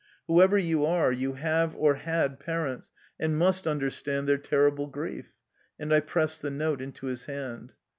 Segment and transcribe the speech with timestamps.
[0.25, 5.35] Whoever you are, you have or had parents and must understand their terrible grief."
[5.77, 7.73] And I pressed the note into his hand.